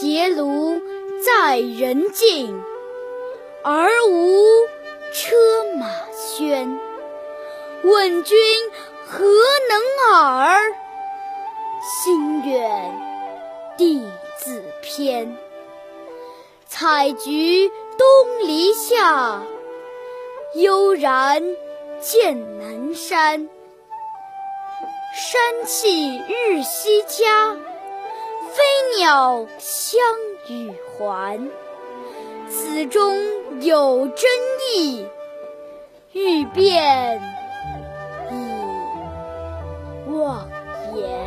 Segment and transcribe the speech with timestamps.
[0.00, 0.80] 结庐
[1.22, 2.64] 在人境，
[3.62, 4.66] 而无
[5.12, 5.36] 车
[5.78, 6.78] 马喧。
[7.82, 8.38] 问君
[9.06, 9.22] 何
[9.68, 10.72] 能尔？
[12.02, 12.98] 心远
[13.76, 14.02] 地
[14.38, 15.36] 自偏。
[16.66, 19.42] 采菊东篱下，
[20.54, 21.42] 悠然
[22.00, 23.50] 见南山。
[25.14, 27.54] 山气日夕佳，
[29.00, 29.98] 鸟相
[30.46, 31.40] 与还。
[32.50, 33.16] 此中
[33.62, 34.28] 有真
[34.76, 35.06] 意
[36.12, 37.18] 欲辨
[38.30, 38.34] 已
[40.12, 40.46] 忘
[40.94, 41.19] 言。